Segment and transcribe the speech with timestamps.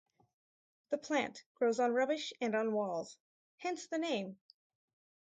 [0.89, 3.19] The plant grows on rubbish and on walls,
[3.57, 4.39] hence the name.